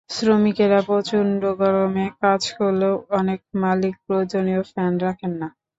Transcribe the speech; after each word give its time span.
শ্রমিকেরা 0.09 0.79
প্রচণ্ড 0.89 1.41
গরমে 1.59 2.05
কাজ 2.21 2.41
করলেও 2.57 2.95
অনেক 3.19 3.39
মালিক 3.63 3.93
প্রয়োজনীয় 4.05 4.61
ফ্যান 4.71 4.93
রাখেন 5.05 5.31
না। 5.41 5.47